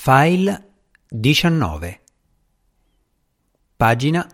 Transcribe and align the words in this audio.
File 0.00 0.74
19 1.08 2.00
Pagina 3.76 4.28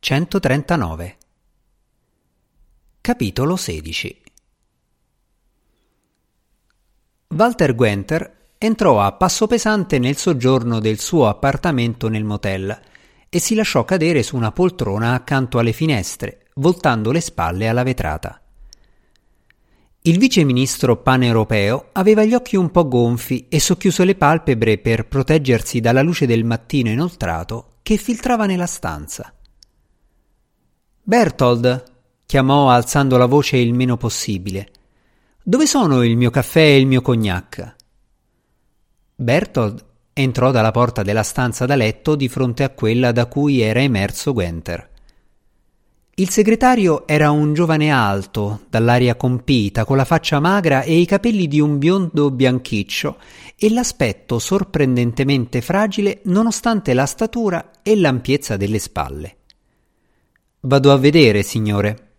139 0.00 1.16
Capitolo 3.00 3.54
16 3.54 4.22
Walter 7.28 7.74
Gwenter 7.76 8.48
entrò 8.58 9.00
a 9.00 9.12
passo 9.12 9.46
pesante 9.46 10.00
nel 10.00 10.16
soggiorno 10.16 10.80
del 10.80 10.98
suo 10.98 11.28
appartamento 11.28 12.08
nel 12.08 12.24
motel 12.24 12.76
e 13.28 13.38
si 13.38 13.54
lasciò 13.54 13.84
cadere 13.84 14.24
su 14.24 14.34
una 14.34 14.50
poltrona 14.50 15.14
accanto 15.14 15.60
alle 15.60 15.72
finestre, 15.72 16.48
voltando 16.54 17.12
le 17.12 17.20
spalle 17.20 17.68
alla 17.68 17.84
vetrata. 17.84 18.43
Il 20.06 20.18
viceministro 20.18 21.00
paneuropeo 21.00 21.88
aveva 21.92 22.24
gli 22.24 22.34
occhi 22.34 22.56
un 22.56 22.70
po' 22.70 22.86
gonfi 22.86 23.46
e 23.48 23.58
socchiuso 23.58 24.04
le 24.04 24.14
palpebre 24.14 24.76
per 24.76 25.08
proteggersi 25.08 25.80
dalla 25.80 26.02
luce 26.02 26.26
del 26.26 26.44
mattino 26.44 26.90
inoltrato 26.90 27.76
che 27.80 27.96
filtrava 27.96 28.44
nella 28.44 28.66
stanza. 28.66 29.32
Bertold, 31.02 31.84
chiamò 32.26 32.68
alzando 32.68 33.16
la 33.16 33.24
voce 33.24 33.56
il 33.56 33.72
meno 33.72 33.96
possibile. 33.96 34.68
Dove 35.42 35.66
sono 35.66 36.02
il 36.02 36.18
mio 36.18 36.28
caffè 36.28 36.60
e 36.60 36.76
il 36.76 36.86
mio 36.86 37.00
cognac? 37.00 37.74
Bertold 39.14 39.84
entrò 40.12 40.50
dalla 40.50 40.70
porta 40.70 41.02
della 41.02 41.22
stanza 41.22 41.64
da 41.64 41.76
letto 41.76 42.14
di 42.14 42.28
fronte 42.28 42.62
a 42.62 42.68
quella 42.68 43.10
da 43.10 43.24
cui 43.24 43.62
era 43.62 43.80
emerso 43.80 44.34
Gwenter. 44.34 44.90
Il 46.16 46.30
segretario 46.30 47.08
era 47.08 47.32
un 47.32 47.54
giovane 47.54 47.90
alto, 47.90 48.66
dall'aria 48.70 49.16
compita, 49.16 49.84
con 49.84 49.96
la 49.96 50.04
faccia 50.04 50.38
magra 50.38 50.82
e 50.82 50.96
i 50.96 51.06
capelli 51.06 51.48
di 51.48 51.58
un 51.58 51.78
biondo 51.78 52.30
bianchiccio 52.30 53.18
e 53.56 53.68
l'aspetto 53.72 54.38
sorprendentemente 54.38 55.60
fragile 55.60 56.20
nonostante 56.26 56.94
la 56.94 57.06
statura 57.06 57.72
e 57.82 57.96
l'ampiezza 57.96 58.56
delle 58.56 58.78
spalle. 58.78 59.36
Vado 60.60 60.92
a 60.92 60.98
vedere, 60.98 61.42
signore. 61.42 62.12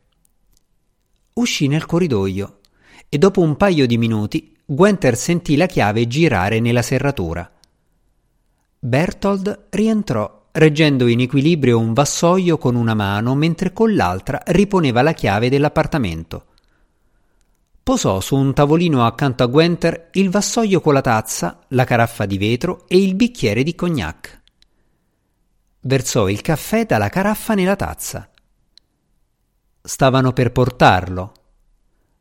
Uscì 1.35 1.67
nel 1.67 1.85
corridoio 1.85 2.59
e 3.07 3.17
dopo 3.17 3.39
un 3.39 3.55
paio 3.55 3.87
di 3.87 3.97
minuti 3.97 4.57
Gwenter 4.65 5.15
sentì 5.15 5.55
la 5.55 5.67
chiave 5.67 6.05
girare 6.05 6.59
nella 6.59 6.81
serratura. 6.81 7.49
Bertold 8.77 9.67
rientrò 9.69 10.44
reggendo 10.55 11.07
in 11.07 11.19
equilibrio 11.19 11.79
un 11.79 11.93
vassoio 11.93 12.57
con 12.57 12.75
una 12.75 12.93
mano 12.93 13.35
mentre 13.35 13.73
con 13.73 13.93
l'altra 13.93 14.41
riponeva 14.45 15.01
la 15.01 15.13
chiave 15.13 15.49
dell'appartamento. 15.49 16.45
Posò 17.83 18.19
su 18.19 18.35
un 18.35 18.53
tavolino 18.53 19.05
accanto 19.05 19.43
a 19.43 19.47
Gwenter 19.47 20.09
il 20.13 20.29
vassoio 20.29 20.79
con 20.81 20.93
la 20.93 21.01
tazza, 21.01 21.59
la 21.69 21.83
caraffa 21.83 22.25
di 22.25 22.37
vetro 22.37 22.87
e 22.87 23.01
il 23.01 23.15
bicchiere 23.15 23.63
di 23.63 23.75
cognac. 23.75 24.41
Versò 25.81 26.29
il 26.29 26.41
caffè 26.41 26.85
dalla 26.85 27.09
caraffa 27.09 27.53
nella 27.53 27.75
tazza. 27.75 28.29
Stavano 29.81 30.31
per 30.33 30.51
portarlo. 30.51 31.33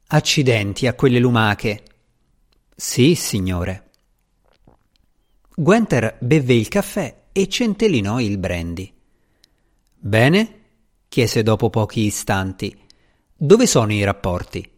Accidenti 0.08 0.86
a 0.86 0.94
quelle 0.94 1.18
lumache. 1.18 1.82
Sì, 2.76 3.14
signore. 3.14 3.90
Gwenter 5.54 6.16
bevve 6.20 6.54
il 6.54 6.68
caffè 6.68 7.22
e 7.36 7.48
centellinò 7.48 8.20
il 8.20 8.38
brandy. 8.38 8.92
Bene? 9.98 10.60
chiese 11.08 11.42
dopo 11.42 11.68
pochi 11.68 12.02
istanti. 12.02 12.78
Dove 13.36 13.66
sono 13.66 13.92
i 13.92 14.04
rapporti? 14.04 14.70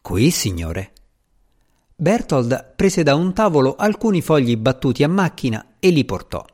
Qui, 0.00 0.30
signore. 0.32 0.92
Bertold 1.94 2.72
prese 2.74 3.04
da 3.04 3.14
un 3.14 3.32
tavolo 3.32 3.76
alcuni 3.76 4.22
fogli 4.22 4.56
battuti 4.56 5.04
a 5.04 5.08
macchina 5.08 5.76
e 5.78 5.90
li 5.90 6.04
portò. 6.04 6.44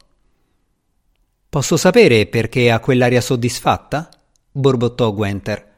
Posso 1.49 1.79
sapere 1.79 2.27
perché 2.27 2.71
ha 2.71 2.79
quell'aria 2.79 3.23
soddisfatta? 3.23 4.11
borbottò 4.53 5.11
Gwenter. 5.15 5.73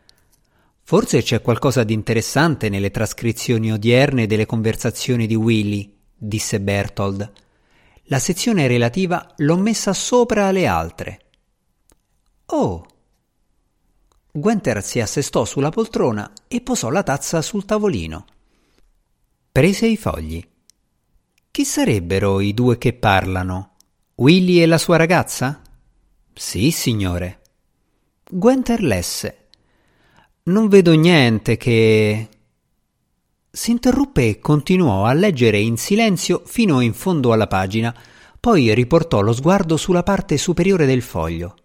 Forse 0.82 1.22
c'è 1.22 1.40
qualcosa 1.40 1.84
di 1.84 1.92
interessante 1.92 2.69
nelle 2.69 2.90
trascrizioni 2.90 3.70
odierne 3.70 4.26
delle 4.26 4.44
conversazioni 4.44 5.28
di 5.28 5.36
Willy, 5.36 5.96
disse 6.16 6.60
Bertold. 6.60 7.32
La 8.10 8.19
sezione 8.19 8.66
relativa 8.66 9.34
l'ho 9.37 9.56
messa 9.56 9.93
sopra 9.93 10.50
le 10.50 10.66
altre. 10.66 11.21
Oh! 12.47 12.84
Gwenter 14.32 14.82
si 14.82 15.00
assestò 15.00 15.44
sulla 15.44 15.71
poltrona 15.71 16.32
e 16.49 16.60
posò 16.60 16.91
la 16.91 17.04
tazza 17.04 17.41
sul 17.41 17.65
tavolino. 17.65 18.25
Prese 19.53 19.87
i 19.87 19.97
fogli. 19.97 20.44
Chi 21.53 21.65
sarebbero 21.65 22.41
i 22.41 22.53
due 22.53 22.78
che 22.78 22.94
parlano? 22.94 23.76
Willy 24.16 24.60
e 24.60 24.66
la 24.66 24.78
sua 24.78 24.97
ragazza? 24.97 25.62
Sì, 26.34 26.72
signore. 26.72 27.41
Gwenter 28.28 28.82
lesse. 28.82 29.47
Non 30.44 30.66
vedo 30.66 30.94
niente 30.94 31.56
che. 31.56 32.28
Si 33.53 33.72
interruppe 33.72 34.28
e 34.28 34.38
continuò 34.38 35.06
a 35.06 35.12
leggere 35.12 35.59
in 35.59 35.77
silenzio 35.77 36.43
fino 36.44 36.81
in 36.81 36.94
fondo 36.94 37.33
alla 37.33 37.49
pagina, 37.49 37.93
poi 38.38 38.72
riportò 38.75 39.21
lo 39.21 39.33
sguardo 39.33 39.77
sulla 39.77 40.05
parte 40.05 40.37
superiore 40.38 40.87
del 40.87 41.03
foglio. 41.03 41.56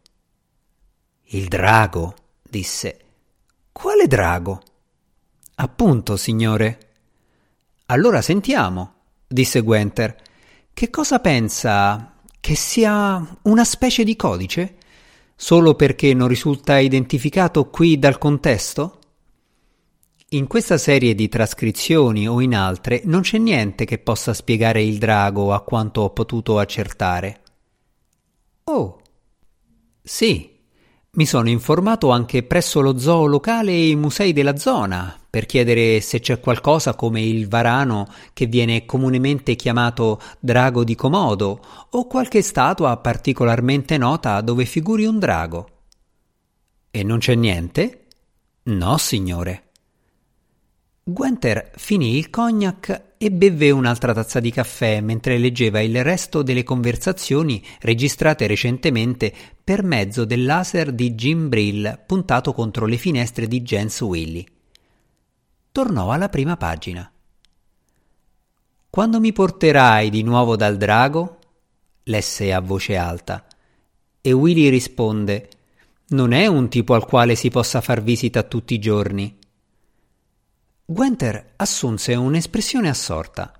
Il 1.29 1.47
drago, 1.47 2.16
disse. 2.41 3.00
Quale 3.72 4.07
drago? 4.07 4.62
Appunto, 5.56 6.18
signore. 6.18 6.79
Allora 7.88 8.22
sentiamo, 8.23 8.94
disse 9.28 9.62
Gwenter. 9.62 10.16
Che 10.73 10.90
cosa 10.90 11.19
pensa? 11.19 12.16
Che 12.40 12.56
sia 12.56 13.38
una 13.44 13.63
specie 13.63 14.03
di 14.03 14.16
codice? 14.16 14.78
Solo 15.35 15.75
perché 15.75 16.16
non 16.16 16.28
risulta 16.28 16.79
identificato 16.79 17.69
qui 17.69 18.00
dal 18.00 18.17
contesto? 18.17 19.02
In 20.35 20.47
questa 20.47 20.78
serie 20.78 21.16
di 21.16 21.29
trascrizioni 21.29 22.28
o 22.28 22.41
in 22.41 22.56
altre 22.56 23.01
non 23.06 23.22
c'è 23.22 23.38
niente 23.38 23.85
che 23.85 24.00
possa 24.00 24.34
spiegare 24.34 24.84
il 24.84 24.97
drago 24.97 25.53
a 25.53 25.62
quanto 25.62 26.01
ho 26.01 26.09
potuto 26.09 26.59
accertare. 26.59 27.41
Oh. 28.66 29.00
Sì. 30.03 30.53
Mi 31.12 31.25
sono 31.25 31.47
informato 31.47 32.09
anche 32.09 32.44
presso 32.44 32.81
lo 32.81 32.97
zoo 32.97 33.28
locale 33.28 33.72
e 33.72 33.88
i 33.88 33.96
musei 33.96 34.34
della 34.34 34.57
zona 34.57 35.18
per 35.29 35.46
chiedere 35.46 36.01
se 36.01 36.19
c'è 36.19 36.41
qualcosa 36.41 36.96
come 36.96 37.22
il 37.22 37.47
varano 37.47 38.06
che 38.34 38.46
viene 38.46 38.85
comunemente 38.85 39.56
chiamato 39.56 40.19
drago 40.41 40.84
di 40.84 40.96
Comodo 40.96 41.62
o 41.91 42.07
qualche 42.07 42.41
statua 42.41 42.97
particolarmente 42.97 43.97
nota 43.97 44.41
dove 44.41 44.66
figuri 44.66 45.06
un 45.06 45.17
drago. 45.17 45.69
E 46.91 47.03
non 47.03 47.19
c'è 47.19 47.35
niente? 47.35 48.07
No, 48.63 48.97
signore. 48.97 49.64
Gwenter 51.07 51.69
finì 51.75 52.17
il 52.17 52.31
cognac 52.31 53.13
e 53.19 53.31
bevve 53.31 53.69
un'altra 53.69 54.11
tazza 54.11 54.39
di 54.39 54.49
caffè 54.49 55.01
mentre 55.01 55.38
leggeva 55.38 55.79
il 55.79 56.03
resto 56.03 56.41
delle 56.41 56.63
conversazioni 56.63 57.63
registrate 57.81 58.47
recentemente 58.47 59.31
per 59.63 59.83
mezzo 59.83 60.25
del 60.25 60.45
laser 60.45 60.91
di 60.91 61.13
Jim 61.13 61.47
Brill 61.47 62.05
puntato 62.07 62.53
contro 62.53 62.88
le 62.88 62.97
finestre 62.97 63.45
di 63.45 63.61
Jens 63.61 64.01
Willy. 64.01 64.43
Tornò 65.71 66.09
alla 66.09 66.27
prima 66.27 66.57
pagina. 66.57 67.07
Quando 68.89 69.19
mi 69.19 69.31
porterai 69.31 70.09
di 70.09 70.23
nuovo 70.23 70.55
dal 70.55 70.75
drago? 70.75 71.37
lesse 72.05 72.51
a 72.51 72.61
voce 72.61 72.97
alta. 72.97 73.45
E 74.22 74.31
Willy 74.31 74.69
risponde: 74.69 75.49
Non 76.07 76.31
è 76.31 76.47
un 76.47 76.67
tipo 76.67 76.95
al 76.95 77.05
quale 77.05 77.35
si 77.35 77.51
possa 77.51 77.79
far 77.79 78.01
visita 78.01 78.41
tutti 78.41 78.73
i 78.73 78.79
giorni. 78.79 79.43
Gwenter 80.88 81.53
assunse 81.56 82.13
un'espressione 82.13 82.90
assorta. 82.90 83.51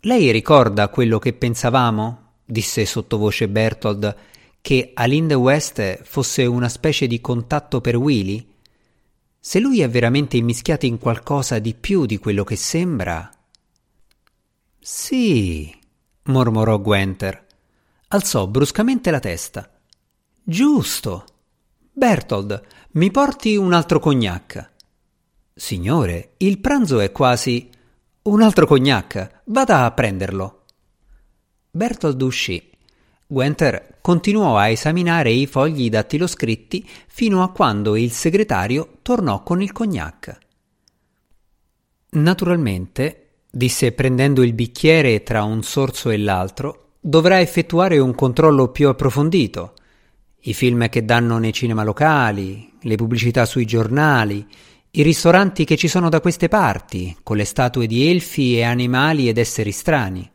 Lei 0.00 0.30
ricorda 0.30 0.88
quello 0.88 1.18
che 1.18 1.34
pensavamo? 1.34 2.36
disse 2.42 2.86
sottovoce 2.86 3.48
Bertold, 3.48 4.16
che 4.62 4.92
Aline 4.94 5.34
West 5.34 6.02
fosse 6.04 6.46
una 6.46 6.70
specie 6.70 7.06
di 7.06 7.20
contatto 7.20 7.82
per 7.82 7.96
Willy? 7.96 8.48
Se 9.38 9.60
lui 9.60 9.82
è 9.82 9.90
veramente 9.90 10.38
immischiato 10.38 10.86
in 10.86 10.98
qualcosa 10.98 11.58
di 11.58 11.74
più 11.74 12.06
di 12.06 12.16
quello 12.16 12.44
che 12.44 12.56
sembra. 12.56 13.30
Sì, 14.78 15.70
mormorò 16.24 16.80
Gwenter. 16.80 17.46
Alzò 18.08 18.46
bruscamente 18.46 19.10
la 19.10 19.20
testa. 19.20 19.70
Giusto. 20.42 21.26
Bertold, 21.92 22.62
mi 22.92 23.10
porti 23.10 23.56
un 23.56 23.74
altro 23.74 24.00
cognac. 24.00 24.69
Signore, 25.54 26.34
il 26.38 26.58
pranzo 26.58 27.00
è 27.00 27.12
quasi. 27.12 27.68
Un 28.22 28.42
altro 28.42 28.66
cognac, 28.66 29.42
vada 29.44 29.84
a 29.84 29.90
prenderlo. 29.92 30.64
Bertold 31.70 32.20
uscì. 32.22 32.70
Gwenter 33.26 33.98
continuò 34.00 34.56
a 34.56 34.68
esaminare 34.68 35.30
i 35.30 35.46
fogli 35.46 35.88
dattiloscritti 35.88 36.88
fino 37.06 37.42
a 37.42 37.50
quando 37.50 37.96
il 37.96 38.10
segretario 38.10 38.98
tornò 39.02 39.42
con 39.42 39.62
il 39.62 39.72
cognac. 39.72 40.38
Naturalmente, 42.10 43.28
disse 43.50 43.92
prendendo 43.92 44.42
il 44.42 44.52
bicchiere 44.52 45.22
tra 45.22 45.44
un 45.44 45.62
sorso 45.62 46.10
e 46.10 46.18
l'altro, 46.18 46.94
dovrà 47.00 47.40
effettuare 47.40 47.98
un 47.98 48.14
controllo 48.14 48.68
più 48.68 48.88
approfondito. 48.88 49.74
I 50.40 50.54
film 50.54 50.88
che 50.88 51.04
danno 51.04 51.38
nei 51.38 51.52
cinema 51.52 51.84
locali, 51.84 52.72
le 52.80 52.96
pubblicità 52.96 53.44
sui 53.44 53.64
giornali, 53.64 54.46
i 54.92 55.02
ristoranti 55.02 55.64
che 55.64 55.76
ci 55.76 55.86
sono 55.86 56.08
da 56.08 56.20
queste 56.20 56.48
parti, 56.48 57.16
con 57.22 57.36
le 57.36 57.44
statue 57.44 57.86
di 57.86 58.08
elfi 58.10 58.56
e 58.56 58.62
animali 58.62 59.28
ed 59.28 59.38
esseri 59.38 59.70
strani. 59.70 60.28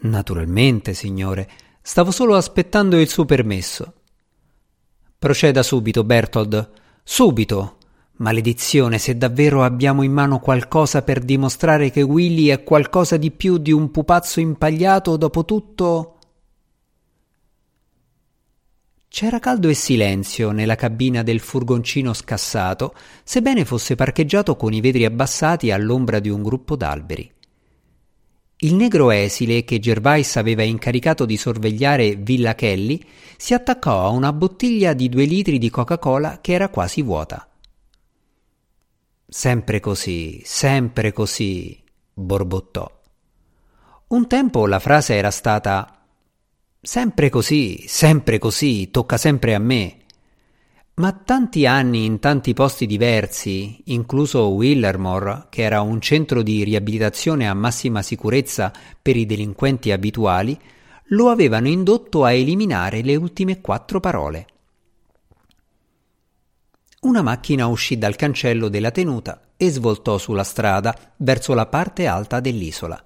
Naturalmente, 0.00 0.94
signore, 0.94 1.48
stavo 1.82 2.10
solo 2.10 2.34
aspettando 2.34 2.98
il 2.98 3.08
suo 3.08 3.26
permesso. 3.26 3.92
Proceda 5.18 5.62
subito, 5.62 6.02
Bertold. 6.02 6.70
Subito. 7.02 7.76
Maledizione, 8.16 8.98
se 8.98 9.16
davvero 9.16 9.62
abbiamo 9.64 10.02
in 10.02 10.12
mano 10.12 10.38
qualcosa 10.38 11.02
per 11.02 11.20
dimostrare 11.20 11.90
che 11.90 12.02
Willy 12.02 12.46
è 12.46 12.62
qualcosa 12.62 13.16
di 13.16 13.30
più 13.30 13.58
di 13.58 13.72
un 13.72 13.90
pupazzo 13.90 14.40
impagliato, 14.40 15.16
dopo 15.16 15.44
tutto. 15.44 16.11
C'era 19.12 19.40
caldo 19.40 19.68
e 19.68 19.74
silenzio 19.74 20.52
nella 20.52 20.74
cabina 20.74 21.22
del 21.22 21.38
furgoncino 21.38 22.14
scassato, 22.14 22.94
sebbene 23.22 23.66
fosse 23.66 23.94
parcheggiato 23.94 24.56
con 24.56 24.72
i 24.72 24.80
vetri 24.80 25.04
abbassati 25.04 25.70
all'ombra 25.70 26.18
di 26.18 26.30
un 26.30 26.42
gruppo 26.42 26.76
d'alberi. 26.76 27.30
Il 28.56 28.74
negro 28.74 29.10
esile 29.10 29.64
che 29.64 29.80
Gervais 29.80 30.36
aveva 30.36 30.62
incaricato 30.62 31.26
di 31.26 31.36
sorvegliare 31.36 32.14
Villa 32.14 32.54
Kelly 32.54 33.04
si 33.36 33.52
attaccò 33.52 34.06
a 34.06 34.08
una 34.08 34.32
bottiglia 34.32 34.94
di 34.94 35.10
due 35.10 35.26
litri 35.26 35.58
di 35.58 35.68
Coca-Cola 35.68 36.40
che 36.40 36.54
era 36.54 36.70
quasi 36.70 37.02
vuota. 37.02 37.46
Sempre 39.28 39.78
così, 39.78 40.40
sempre 40.42 41.12
così, 41.12 41.78
borbottò. 42.14 42.90
Un 44.06 44.26
tempo 44.26 44.66
la 44.66 44.78
frase 44.78 45.16
era 45.16 45.30
stata 45.30 46.01
Sempre 46.84 47.30
così, 47.30 47.84
sempre 47.86 48.40
così, 48.40 48.90
tocca 48.90 49.16
sempre 49.16 49.54
a 49.54 49.60
me. 49.60 49.98
Ma 50.94 51.12
tanti 51.12 51.64
anni 51.64 52.04
in 52.04 52.18
tanti 52.18 52.54
posti 52.54 52.86
diversi, 52.86 53.82
incluso 53.84 54.48
Willermore, 54.48 55.46
che 55.48 55.62
era 55.62 55.80
un 55.80 56.00
centro 56.00 56.42
di 56.42 56.64
riabilitazione 56.64 57.48
a 57.48 57.54
massima 57.54 58.02
sicurezza 58.02 58.72
per 59.00 59.16
i 59.16 59.26
delinquenti 59.26 59.92
abituali, 59.92 60.58
lo 61.10 61.28
avevano 61.28 61.68
indotto 61.68 62.24
a 62.24 62.32
eliminare 62.32 63.02
le 63.02 63.14
ultime 63.14 63.60
quattro 63.60 64.00
parole. 64.00 64.46
Una 67.02 67.22
macchina 67.22 67.68
uscì 67.68 67.96
dal 67.96 68.16
cancello 68.16 68.66
della 68.66 68.90
tenuta 68.90 69.40
e 69.56 69.70
svoltò 69.70 70.18
sulla 70.18 70.42
strada 70.42 71.14
verso 71.18 71.54
la 71.54 71.66
parte 71.66 72.08
alta 72.08 72.40
dell'isola. 72.40 73.00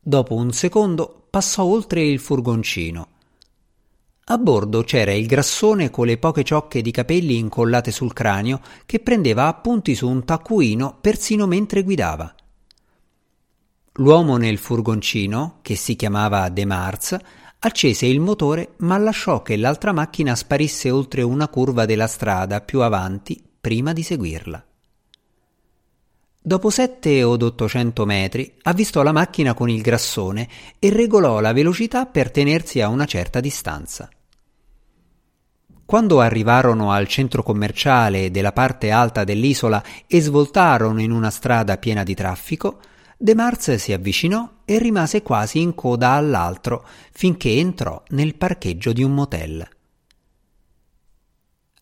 Dopo 0.00 0.34
un 0.34 0.52
secondo 0.52 1.21
passò 1.32 1.64
oltre 1.64 2.02
il 2.02 2.18
furgoncino. 2.18 3.08
A 4.24 4.36
bordo 4.36 4.82
c'era 4.82 5.14
il 5.14 5.26
grassone 5.26 5.88
con 5.88 6.04
le 6.04 6.18
poche 6.18 6.44
ciocche 6.44 6.82
di 6.82 6.90
capelli 6.90 7.38
incollate 7.38 7.90
sul 7.90 8.12
cranio 8.12 8.60
che 8.84 9.00
prendeva 9.00 9.46
appunti 9.46 9.94
su 9.94 10.06
un 10.06 10.26
taccuino 10.26 10.98
persino 11.00 11.46
mentre 11.46 11.84
guidava. 11.84 12.34
L'uomo 13.94 14.36
nel 14.36 14.58
furgoncino, 14.58 15.60
che 15.62 15.74
si 15.74 15.96
chiamava 15.96 16.50
De 16.50 16.66
Mars, 16.66 17.16
accese 17.60 18.04
il 18.04 18.20
motore 18.20 18.74
ma 18.80 18.98
lasciò 18.98 19.40
che 19.40 19.56
l'altra 19.56 19.92
macchina 19.92 20.34
sparisse 20.34 20.90
oltre 20.90 21.22
una 21.22 21.48
curva 21.48 21.86
della 21.86 22.08
strada 22.08 22.60
più 22.60 22.82
avanti 22.82 23.42
prima 23.58 23.94
di 23.94 24.02
seguirla. 24.02 24.62
Dopo 26.44 26.70
sette 26.70 27.22
od 27.22 27.40
ottocento 27.40 28.04
metri 28.04 28.52
avvistò 28.62 29.04
la 29.04 29.12
macchina 29.12 29.54
con 29.54 29.70
il 29.70 29.80
grassone 29.80 30.48
e 30.80 30.90
regolò 30.90 31.38
la 31.38 31.52
velocità 31.52 32.04
per 32.06 32.32
tenersi 32.32 32.80
a 32.80 32.88
una 32.88 33.04
certa 33.04 33.38
distanza. 33.38 34.10
Quando 35.84 36.20
arrivarono 36.20 36.90
al 36.90 37.06
centro 37.06 37.44
commerciale 37.44 38.32
della 38.32 38.50
parte 38.50 38.90
alta 38.90 39.22
dell'isola 39.22 39.84
e 40.08 40.20
svoltarono 40.20 41.00
in 41.00 41.12
una 41.12 41.30
strada 41.30 41.78
piena 41.78 42.02
di 42.02 42.14
traffico, 42.16 42.80
De 43.16 43.36
Mars 43.36 43.76
si 43.76 43.92
avvicinò 43.92 44.50
e 44.64 44.78
rimase 44.78 45.22
quasi 45.22 45.60
in 45.60 45.76
coda 45.76 46.10
all'altro 46.10 46.84
finché 47.12 47.50
entrò 47.50 48.02
nel 48.08 48.34
parcheggio 48.34 48.92
di 48.92 49.04
un 49.04 49.14
motel. 49.14 49.68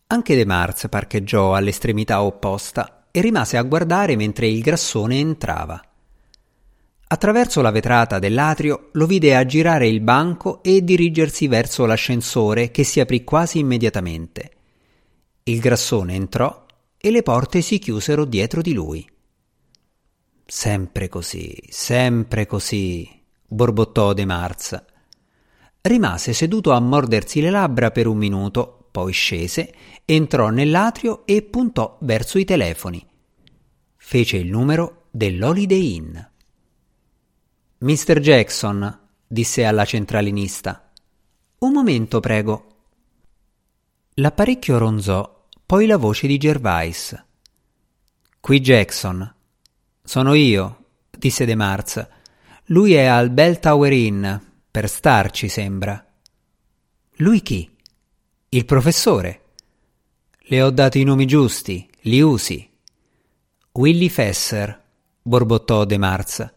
Anche 0.09 0.37
De 0.37 0.45
Mars 0.45 0.87
parcheggiò 0.91 1.55
all'estremità 1.55 2.23
opposta 2.23 3.00
e 3.11 3.21
rimase 3.21 3.57
a 3.57 3.63
guardare 3.63 4.17
mentre 4.17 4.49
il 4.49 4.61
grassone 4.61 5.19
entrava. 5.19 5.83
Attraverso 7.13 7.61
la 7.61 7.71
vetrata 7.71 8.19
dell'atrio 8.21 8.91
lo 8.93 9.07
vide 9.07 9.35
aggirare 9.35 9.89
il 9.89 10.01
banco 10.01 10.63
e 10.63 10.85
dirigersi 10.85 11.49
verso 11.49 11.85
l'ascensore 11.85 12.71
che 12.71 12.85
si 12.85 13.01
aprì 13.01 13.25
quasi 13.25 13.59
immediatamente. 13.59 14.51
Il 15.43 15.59
grassone 15.59 16.15
entrò 16.15 16.67
e 16.97 17.11
le 17.11 17.23
porte 17.23 17.63
si 17.63 17.79
chiusero 17.79 18.25
dietro 18.25 18.63
di 18.63 18.73
lui. 18.73 19.11
Sempre 20.47 21.09
così, 21.09 21.57
sempre 21.69 22.47
così, 22.47 23.09
borbottò 23.47 24.13
De 24.13 24.25
Marz. 24.25 24.85
Rimase 25.81 26.33
seduto 26.33 26.73
a 26.73 26.81
mordersi 26.81 27.41
le 27.41 27.51
labbra 27.51 27.91
per 27.91 28.07
un 28.07 28.19
minuto, 28.19 28.80
poi 28.91 29.13
scese 29.13 29.73
entrò 30.05 30.49
nell'atrio 30.49 31.25
e 31.27 31.43
puntò 31.43 31.99
verso 32.01 32.39
i 32.39 32.45
telefoni. 32.45 33.07
Fece 33.97 34.37
il 34.39 34.49
numero 34.49 35.07
dell'Holiday 35.11 35.95
Inn. 35.95 36.19
Mr. 37.79 38.19
Jackson, 38.21 38.99
disse 39.27 39.65
alla 39.65 39.85
centralinista. 39.85 40.91
Un 41.61 41.73
momento, 41.73 42.21
prego. 42.21 42.67
L'apparecchio 44.15 44.79
ronzò, 44.79 45.47
poi 45.65 45.87
la 45.87 45.97
voce 45.97 46.27
di 46.27 46.37
Gervais. 46.37 47.25
Qui 48.41 48.61
Jackson. 48.61 49.35
Sono 50.03 50.35
io, 50.35 50.85
disse 51.17 51.45
De 51.45 51.55
Marz. 51.55 52.07
Lui 52.67 52.95
è 52.95 53.05
al 53.05 53.31
Bell 53.31 53.59
Tower 53.61 53.93
Inn, 53.93 54.27
per 54.71 54.89
starci, 54.89 55.49
sembra. 55.49 56.05
Lui 57.17 57.43
chi? 57.43 57.71
Il 58.53 58.65
professore. 58.65 59.43
Le 60.41 60.61
ho 60.61 60.71
dato 60.71 60.99
i 60.99 61.05
nomi 61.05 61.25
giusti, 61.25 61.89
li 62.01 62.21
usi. 62.21 62.69
Willy 63.75 64.09
Fesser, 64.09 64.87
borbottò 65.23 65.85
De 65.85 65.97
Marz. 65.97 66.53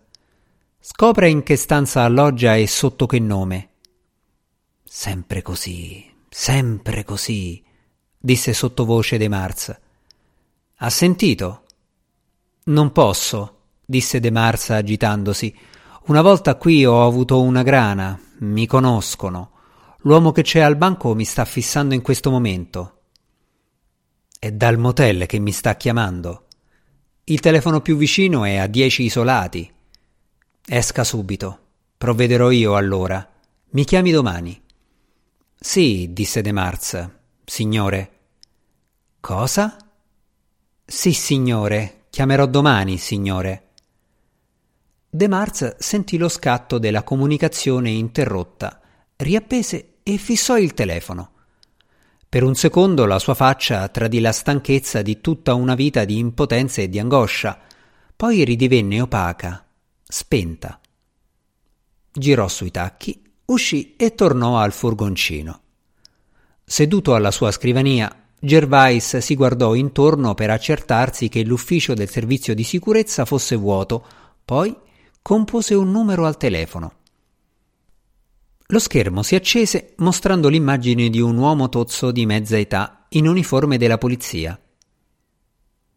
Scopra 0.79 1.27
in 1.27 1.43
che 1.43 1.55
stanza 1.55 2.01
alloggia 2.01 2.55
e 2.55 2.65
sotto 2.65 3.05
che 3.05 3.19
nome. 3.19 3.69
Sempre 4.83 5.43
così, 5.43 6.03
sempre 6.29 7.03
così, 7.03 7.63
disse 8.17 8.53
sottovoce 8.53 9.19
De 9.19 9.27
Marz. 9.27 9.79
Ha 10.77 10.89
sentito? 10.89 11.65
Non 12.63 12.91
posso, 12.91 13.59
disse 13.85 14.19
De 14.19 14.31
Marz 14.31 14.71
agitandosi. 14.71 15.55
Una 16.05 16.23
volta 16.23 16.55
qui 16.55 16.87
ho 16.87 17.05
avuto 17.05 17.39
una 17.39 17.61
grana, 17.61 18.19
mi 18.39 18.65
conoscono. 18.65 19.52
L'uomo 20.05 20.33
che 20.33 20.41
c'è 20.41 20.59
al 20.59 20.75
banco 20.75 21.15
mi 21.15 21.23
sta 21.23 21.45
fissando 21.45 21.93
in 21.93 22.01
questo 22.01 22.29
momento. 22.29 23.03
È 24.37 24.51
dal 24.51 24.77
motel 24.77 25.25
che 25.25 25.39
mi 25.39 25.53
sta 25.53 25.77
chiamando. 25.77 26.47
Il 27.23 27.39
telefono 27.39 27.79
più 27.79 27.95
vicino 27.95 28.43
è 28.43 28.57
a 28.57 28.67
dieci 28.67 29.03
isolati. 29.03 29.71
Esca 30.65 31.05
subito. 31.05 31.59
Provvederò 31.97 32.51
io 32.51 32.75
allora. 32.75 33.25
Mi 33.69 33.85
chiami 33.85 34.11
domani. 34.11 34.61
Sì, 35.57 36.09
disse 36.11 36.41
De 36.41 36.51
Marz. 36.51 37.09
Signore. 37.45 38.11
Cosa? 39.21 39.77
Sì, 40.83 41.13
signore. 41.13 42.07
Chiamerò 42.09 42.45
domani, 42.45 42.97
signore. 42.97 43.69
De 45.09 45.27
Marz 45.29 45.77
sentì 45.77 46.17
lo 46.17 46.27
scatto 46.27 46.77
della 46.77 47.03
comunicazione 47.03 47.91
interrotta, 47.91 48.81
riappese 49.15 49.92
e 50.03 50.17
fissò 50.17 50.57
il 50.57 50.73
telefono. 50.73 51.31
Per 52.27 52.43
un 52.43 52.55
secondo 52.55 53.05
la 53.05 53.19
sua 53.19 53.33
faccia 53.33 53.87
tradì 53.87 54.19
la 54.19 54.31
stanchezza 54.31 55.01
di 55.01 55.21
tutta 55.21 55.53
una 55.53 55.75
vita 55.75 56.03
di 56.03 56.17
impotenza 56.17 56.81
e 56.81 56.89
di 56.89 56.99
angoscia, 56.99 57.59
poi 58.15 58.43
ridivenne 58.43 59.01
opaca, 59.01 59.65
spenta. 60.03 60.79
Girò 62.11 62.47
sui 62.47 62.71
tacchi, 62.71 63.21
uscì 63.45 63.95
e 63.95 64.15
tornò 64.15 64.57
al 64.57 64.71
furgoncino. 64.71 65.61
Seduto 66.63 67.13
alla 67.13 67.31
sua 67.31 67.51
scrivania, 67.51 68.13
Gervais 68.39 69.17
si 69.17 69.35
guardò 69.35 69.73
intorno 69.73 70.33
per 70.33 70.49
accertarsi 70.49 71.29
che 71.29 71.43
l'ufficio 71.43 71.93
del 71.93 72.09
servizio 72.09 72.53
di 72.53 72.63
sicurezza 72.63 73.25
fosse 73.25 73.55
vuoto, 73.55 74.05
poi 74.43 74.75
compose 75.21 75.75
un 75.75 75.91
numero 75.91 76.25
al 76.25 76.37
telefono. 76.37 76.93
Lo 78.73 78.79
schermo 78.79 79.21
si 79.21 79.35
accese 79.35 79.93
mostrando 79.97 80.49
l'immagine 80.49 81.11
di 81.11 81.21
un 81.21 81.37
uomo 81.37 81.69
tozzo 81.69 82.09
di 82.09 82.25
mezza 82.25 82.57
età 82.57 83.05
in 83.09 83.27
uniforme 83.27 83.77
della 83.77 83.99
polizia. 83.99 84.59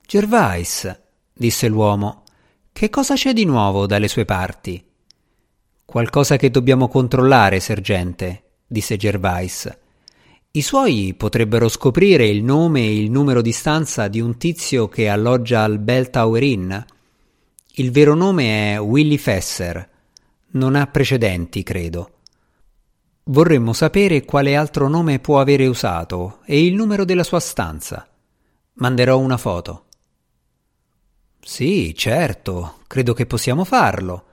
Gervais, 0.07 1.01
disse 1.33 1.69
l'uomo, 1.69 2.25
che 2.73 2.91
cosa 2.91 3.15
c'è 3.15 3.33
di 3.33 3.47
nuovo 3.47 3.87
dalle 3.87 4.09
sue 4.09 4.27
parti? 4.27 4.85
Qualcosa 5.87 6.37
che 6.37 6.51
dobbiamo 6.51 6.89
controllare, 6.89 7.61
sergente, 7.61 8.43
disse 8.67 8.99
Gervais. 8.99 9.75
I 10.51 10.61
suoi 10.61 11.15
potrebbero 11.17 11.71
scoprire 11.71 12.27
il 12.27 12.45
nome 12.45 12.81
e 12.81 12.99
il 12.99 13.11
numero 13.11 13.41
di 13.41 13.53
stanza 13.53 14.07
di 14.09 14.21
un 14.21 14.37
tizio 14.37 14.87
che 14.89 15.09
alloggia 15.09 15.63
al 15.63 15.79
Bell 15.79 16.11
Tower 16.11 16.43
Inn. 16.43 16.75
Il 17.77 17.91
vero 17.91 18.15
nome 18.15 18.75
è 18.75 18.79
Willy 18.79 19.17
Fesser. 19.17 19.89
Non 20.49 20.75
ha 20.75 20.87
precedenti, 20.89 21.63
credo. 21.63 22.11
Vorremmo 23.29 23.73
sapere 23.73 24.25
quale 24.25 24.55
altro 24.55 24.87
nome 24.87 25.19
può 25.19 25.41
avere 25.41 25.67
usato 25.67 26.39
e 26.45 26.65
il 26.65 26.75
numero 26.75 27.05
della 27.05 27.25
sua 27.25 27.41
stanza. 27.41 28.07
Manderò 28.75 29.19
una 29.19 29.37
foto. 29.37 29.87
Sì, 31.41 31.93
certo, 31.97 32.79
credo 32.87 33.15
che 33.15 33.27
possiamo 33.27 33.65
farlo. 33.65 34.27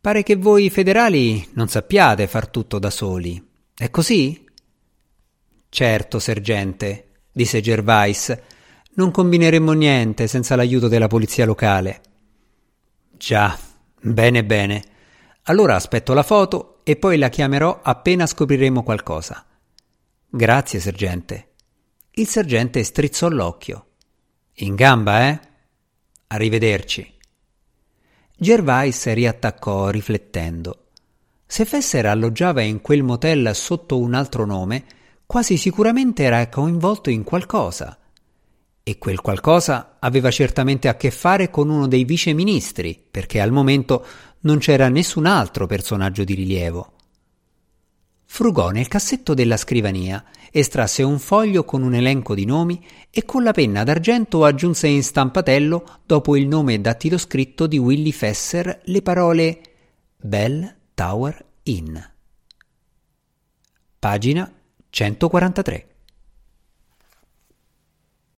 Pare 0.00 0.22
che 0.22 0.36
voi 0.36 0.70
federali 0.70 1.48
non 1.54 1.66
sappiate 1.66 2.28
far 2.28 2.46
tutto 2.46 2.78
da 2.78 2.90
soli. 2.90 3.44
È 3.74 3.90
così? 3.90 4.44
Certo, 5.68 6.20
sergente, 6.20 7.22
disse 7.32 7.60
Gervais. 7.60 8.38
Non 8.94 9.10
combineremmo 9.10 9.72
niente 9.72 10.28
senza 10.28 10.54
l'aiuto 10.54 10.86
della 10.86 11.08
polizia 11.08 11.44
locale. 11.44 12.00
Già, 13.10 13.58
bene 14.00 14.44
bene. 14.44 14.84
Allora 15.44 15.74
aspetto 15.74 16.14
la 16.14 16.22
foto 16.22 16.79
e 16.90 16.96
poi 16.96 17.18
la 17.18 17.28
chiamerò 17.28 17.82
appena 17.84 18.26
scopriremo 18.26 18.82
qualcosa. 18.82 19.46
Grazie, 20.28 20.80
sergente. 20.80 21.50
Il 22.10 22.26
sergente 22.26 22.82
strizzò 22.82 23.28
l'occhio. 23.28 23.86
In 24.54 24.74
gamba, 24.74 25.28
eh? 25.28 25.40
Arrivederci. 26.26 27.14
Gervais 28.36 29.06
riattaccò 29.12 29.90
riflettendo. 29.90 30.86
Se 31.46 31.64
Fesser 31.64 32.06
alloggiava 32.06 32.60
in 32.62 32.80
quel 32.80 33.04
motel 33.04 33.54
sotto 33.54 33.96
un 33.96 34.14
altro 34.14 34.44
nome, 34.44 34.84
quasi 35.26 35.56
sicuramente 35.56 36.24
era 36.24 36.48
coinvolto 36.48 37.08
in 37.08 37.22
qualcosa. 37.22 37.96
E 38.82 38.98
quel 38.98 39.20
qualcosa 39.20 39.98
aveva 40.00 40.32
certamente 40.32 40.88
a 40.88 40.96
che 40.96 41.12
fare 41.12 41.50
con 41.50 41.68
uno 41.68 41.86
dei 41.86 42.02
viceministri, 42.02 43.00
perché 43.08 43.40
al 43.40 43.52
momento 43.52 44.04
non 44.40 44.58
c'era 44.58 44.88
nessun 44.88 45.26
altro 45.26 45.66
personaggio 45.66 46.24
di 46.24 46.34
rilievo. 46.34 46.92
Frugò 48.24 48.70
nel 48.70 48.86
cassetto 48.86 49.34
della 49.34 49.56
scrivania, 49.56 50.24
estrasse 50.52 51.02
un 51.02 51.18
foglio 51.18 51.64
con 51.64 51.82
un 51.82 51.94
elenco 51.94 52.34
di 52.34 52.44
nomi 52.44 52.84
e 53.10 53.24
con 53.24 53.42
la 53.42 53.50
penna 53.52 53.82
d'argento 53.82 54.44
aggiunse 54.44 54.86
in 54.86 55.02
stampatello, 55.02 56.00
dopo 56.06 56.36
il 56.36 56.46
nome 56.46 56.80
dattiloscritto 56.80 57.66
di 57.66 57.78
Willy 57.78 58.12
Fesser, 58.12 58.82
le 58.84 59.02
parole 59.02 59.60
Bell 60.16 60.76
Tower 60.94 61.44
Inn. 61.64 61.96
Pagina 63.98 64.50
143. 64.90 65.89